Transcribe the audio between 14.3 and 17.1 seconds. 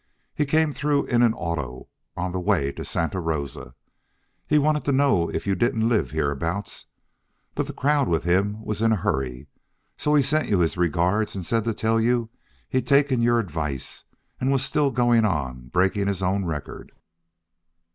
and was still going on breaking his own record."